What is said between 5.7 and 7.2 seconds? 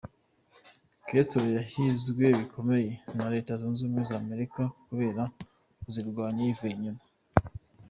kuzirwanya yivuye inyuma.